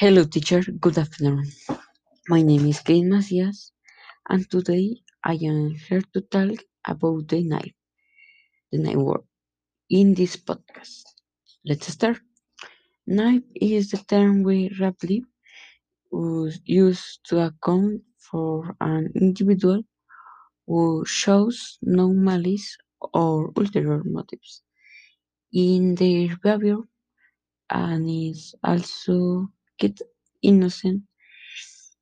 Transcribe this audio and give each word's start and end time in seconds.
Hello, 0.00 0.24
teacher. 0.24 0.62
Good 0.84 0.98
afternoon. 0.98 1.46
My 2.28 2.42
name 2.42 2.66
is 2.66 2.80
Kate 2.80 3.04
Macias, 3.04 3.72
and 4.28 4.50
today 4.50 4.96
I 5.24 5.34
am 5.50 5.70
here 5.86 6.02
to 6.14 6.20
talk 6.22 6.58
about 6.86 7.28
the 7.28 7.42
knife, 7.44 7.74
the 8.72 8.78
knife 8.78 8.96
word, 8.96 9.24
in 9.90 10.14
this 10.14 10.36
podcast. 10.36 11.04
Let's 11.64 11.88
start. 11.88 12.20
Knife 13.06 13.44
is 13.54 13.90
the 13.90 13.98
term 13.98 14.42
we 14.42 14.70
rapidly 14.80 15.24
use 16.64 17.18
to 17.24 17.40
account 17.40 18.02
for 18.18 18.76
an 18.80 19.12
individual 19.14 19.82
who 20.66 21.04
shows 21.06 21.78
no 21.82 22.08
malice 22.12 22.76
or 23.14 23.52
ulterior 23.56 24.02
motives 24.04 24.62
in 25.52 25.94
their 25.96 26.36
behavior 26.42 26.78
and 27.70 28.08
is 28.10 28.54
also 28.64 29.48
innocent 30.42 31.02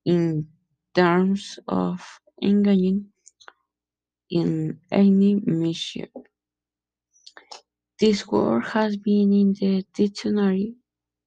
in 0.04 0.48
terms 0.94 1.58
of 1.68 2.00
engaging 2.42 3.06
in 4.30 4.80
any 4.90 5.36
mischief. 5.44 6.08
This 8.00 8.26
word 8.26 8.64
has 8.66 8.96
been 8.96 9.32
in 9.32 9.54
the 9.54 9.84
dictionary 9.94 10.74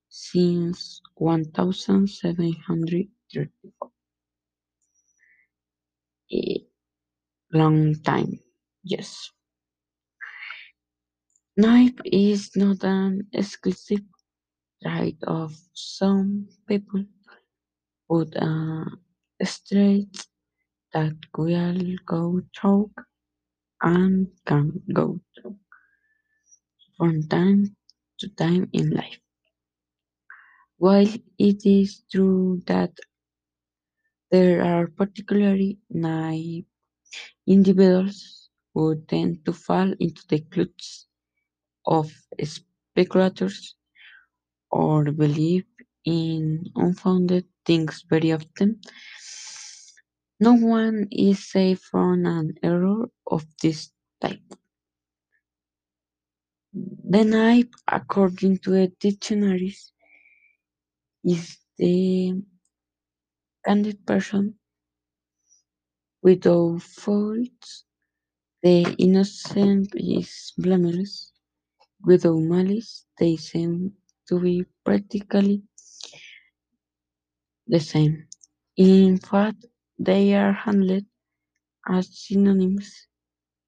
since 0.09 1.01
one 1.15 1.45
thousand 1.45 2.09
seven 2.09 2.53
hundred 2.67 3.07
thirty-four. 3.33 3.91
A 6.33 6.65
long 7.53 7.95
time, 8.03 8.39
yes. 8.83 9.31
Knife 11.57 11.99
is 12.05 12.51
not 12.55 12.83
an 12.83 13.27
exclusive 13.33 14.01
trait 14.83 15.17
of 15.27 15.55
some 15.73 16.47
people, 16.67 17.05
but 18.09 18.35
a 18.35 18.85
trait 19.67 20.27
that 20.93 21.15
we 21.37 21.55
all 21.55 21.81
go 22.05 22.41
through 22.57 22.91
and 23.81 24.27
can 24.45 24.81
go 24.93 25.19
through 25.35 25.57
from 26.97 27.23
time 27.27 27.75
to 28.19 28.29
time 28.29 28.69
in 28.73 28.91
life. 28.91 29.19
While 30.77 31.09
it 31.39 31.65
is 31.65 32.03
true 32.11 32.61
that 32.67 32.93
there 34.31 34.63
are 34.63 34.87
particularly 34.87 35.79
naive 35.89 36.65
individuals 37.47 38.49
who 38.73 39.01
tend 39.07 39.45
to 39.45 39.53
fall 39.53 39.93
into 39.99 40.23
the 40.29 40.39
clutches 40.39 41.07
of 41.85 42.11
speculators 42.43 43.75
or 44.71 45.05
believe 45.11 45.65
in 46.05 46.65
unfounded 46.75 47.45
things 47.65 48.05
very 48.09 48.31
often, 48.33 48.81
no 50.39 50.53
one 50.55 51.07
is 51.11 51.49
safe 51.51 51.79
from 51.81 52.25
an 52.25 52.55
error 52.63 53.09
of 53.27 53.45
this 53.61 53.91
type. 54.21 54.41
The 56.73 57.23
knife, 57.25 57.67
according 57.87 58.59
to 58.59 58.71
the 58.71 58.87
dictionaries, 58.99 59.93
is 61.23 61.57
the 61.77 62.41
candid 63.65 64.05
person 64.05 64.55
without 66.23 66.81
faults, 66.81 67.85
the 68.63 68.95
innocent 68.99 69.89
is 69.95 70.53
blameless, 70.57 71.33
without 72.05 72.39
malice, 72.39 73.05
they 73.19 73.37
seem 73.37 73.93
to 74.31 74.39
be 74.41 74.65
practically 74.85 75.63
the 77.67 77.79
same. 77.79 78.27
In 78.77 79.17
fact, 79.17 79.65
they 79.99 80.35
are 80.35 80.53
handled 80.53 81.05
as 81.87 82.07
synonyms, 82.17 83.07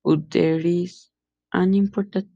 but 0.03 0.31
there 0.31 0.59
is 0.59 1.09
an 1.53 1.73
important 1.75 2.29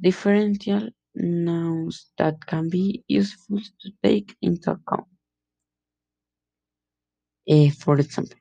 differential 0.00 0.88
nouns 1.14 2.10
that 2.16 2.44
can 2.46 2.70
be 2.70 3.04
useful 3.08 3.60
to 3.80 3.90
take 4.02 4.34
into 4.42 4.72
account. 4.72 5.06
Eh, 7.48 7.70
for 7.72 7.98
example, 7.98 8.38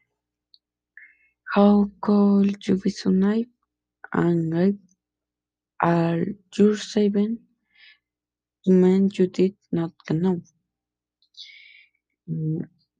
how 1.55 1.91
could 2.01 2.65
you 2.67 2.77
be 2.77 2.89
so 2.89 3.09
naive 3.09 3.49
and 4.13 4.49
naive 4.51 4.79
are 5.81 6.23
you 6.57 6.75
saving 6.75 7.39
men 8.67 9.09
you 9.13 9.27
did 9.27 9.55
not 9.71 9.93
know? 10.11 10.41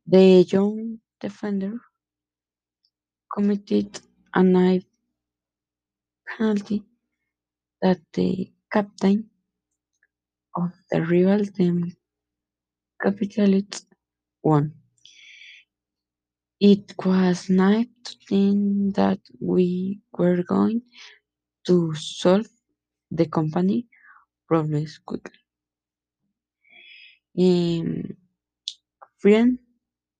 The 0.07 0.45
young 0.49 0.99
defender 1.21 1.79
committed 3.33 3.99
a 4.33 4.43
knife 4.43 4.85
penalty 6.27 6.83
that 7.81 7.99
the 8.13 8.51
captain 8.71 9.29
of 10.55 10.71
the 10.91 11.01
rival 11.01 11.45
team 11.45 11.93
capitalists 13.01 13.85
won. 14.43 14.73
It 16.59 16.95
was 17.05 17.49
naive 17.49 17.89
to 18.05 18.15
think 18.29 18.95
that 18.95 19.19
we 19.41 20.01
were 20.17 20.43
going 20.43 20.81
to 21.67 21.93
solve 21.95 22.47
the 23.11 23.27
company 23.27 23.87
problems 24.47 24.99
quickly. 24.99 25.39
Um, 27.37 28.17
Friend 29.19 29.59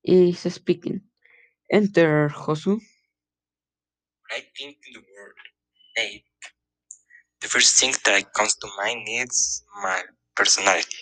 is 0.03 0.39
speaking. 0.53 1.01
Enter 1.72 2.29
Josue. 2.29 2.81
I 4.31 4.39
think 4.57 4.78
in 4.88 4.94
the 4.94 5.00
word 5.00 5.35
the 7.41 7.47
first 7.47 7.78
thing 7.79 7.94
that 8.05 8.33
comes 8.33 8.55
to 8.55 8.67
mind 8.78 9.07
is 9.09 9.63
my 9.81 10.01
personality. 10.35 10.97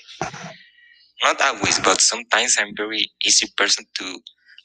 Not 1.24 1.42
always, 1.42 1.80
but 1.80 2.00
sometimes 2.00 2.56
I'm 2.58 2.74
very 2.76 3.12
easy 3.22 3.48
person 3.58 3.86
to 3.96 4.20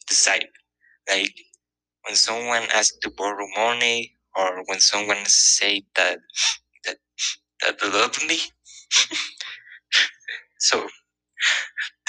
decide. 0.07 0.49
Like 1.11 1.35
when 2.07 2.17
someone 2.17 2.65
asks 2.75 2.99
to 3.03 3.11
borrow 3.11 3.47
money, 3.57 4.17
or 4.37 4.63
when 4.67 4.81
someone 4.81 5.25
say 5.27 5.85
that 5.97 6.19
that 6.85 6.99
that 7.63 7.79
they 7.81 7.89
love 7.91 8.17
me. 8.29 8.39
so 10.59 10.89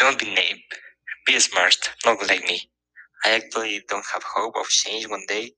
don't 0.01 0.19
be 0.19 0.27
naive. 0.35 0.63
Be 1.27 1.39
smart, 1.39 1.77
not 2.05 2.19
like 2.29 2.43
me. 2.45 2.61
I 3.25 3.31
actually 3.31 3.83
don't 3.89 4.05
have 4.13 4.23
hope 4.23 4.55
of 4.57 4.67
change 4.67 5.07
one 5.09 5.25
day. 5.27 5.53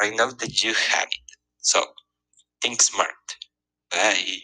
I 0.00 0.10
know 0.10 0.30
that 0.32 0.62
you 0.64 0.74
have 0.74 1.08
it. 1.08 1.30
So 1.58 1.84
think 2.62 2.82
smart. 2.82 3.10
Bye. 3.92 4.38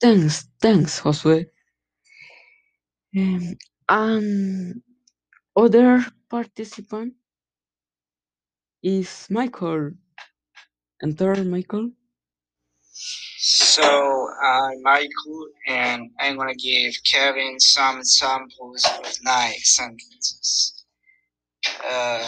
Thanks, 0.00 0.48
thanks, 0.62 1.00
Josue. 1.00 1.46
Um, 3.16 3.56
and 3.88 4.82
other 5.56 6.06
participant 6.30 7.14
is 8.82 9.28
Michael. 9.30 9.92
Enter 11.02 11.44
Michael. 11.44 11.90
So 12.92 14.25
I'm 14.42 14.82
Michael, 14.82 15.48
and 15.66 16.10
I'm 16.20 16.36
gonna 16.36 16.54
give 16.54 16.94
Kevin 17.10 17.58
some 17.58 17.98
examples 17.98 18.84
of 18.84 19.14
nice 19.22 19.76
sentences. 19.76 20.84
Uh, 21.88 22.18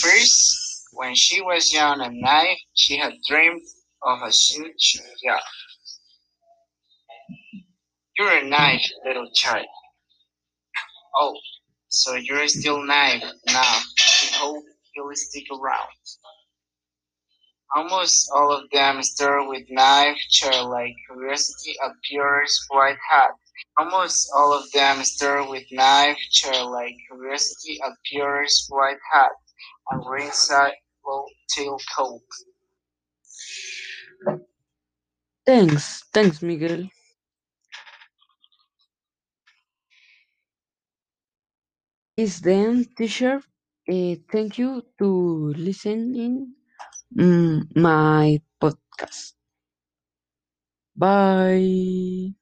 first, 0.00 0.88
when 0.92 1.14
she 1.14 1.42
was 1.42 1.72
young 1.72 2.00
and 2.00 2.20
naive, 2.20 2.58
she 2.74 2.96
had 2.96 3.14
dreamed 3.28 3.62
of 4.02 4.22
a 4.22 4.30
huge 4.30 5.00
yacht. 5.22 5.42
You're 8.18 8.38
a 8.38 8.48
nice 8.48 8.92
little 9.04 9.30
child. 9.34 9.66
Oh, 11.18 11.36
so 11.88 12.14
you're 12.14 12.48
still 12.48 12.82
naive 12.84 13.22
now. 13.46 13.80
We 13.98 14.36
hope 14.36 14.64
you'll 14.94 15.10
stick 15.14 15.46
around. 15.50 15.88
Almost 17.74 18.30
all 18.34 18.52
of 18.52 18.70
them 18.70 19.02
start 19.02 19.48
with 19.48 19.64
naive 19.70 20.16
childlike 20.30 20.94
curiosity 21.06 21.74
appears 21.82 22.58
quite 22.70 22.96
hot. 23.10 23.30
Almost 23.78 24.30
all 24.34 24.52
of 24.52 24.70
them 24.72 25.02
start 25.04 25.48
with 25.50 25.64
naive 25.72 26.16
childlike 26.30 26.94
curiosity 27.08 27.78
appears 27.84 28.66
quite 28.70 28.98
hot 29.12 29.32
and 29.90 30.02
will 31.04 31.26
tail 31.48 31.78
cold. 31.96 32.22
Thanks, 35.46 36.02
thanks, 36.12 36.42
Miguel. 36.42 36.88
Is 42.16 42.40
then, 42.40 42.84
teacher. 42.96 43.40
Uh, 43.88 44.16
thank 44.30 44.58
you 44.58 44.82
to 44.98 45.54
listening 45.56 46.54
Mm, 47.14 47.66
my 47.74 48.40
podcast. 48.60 49.34
Bye. 50.96 52.34